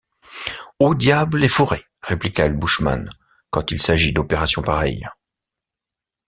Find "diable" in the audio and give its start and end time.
0.95-1.37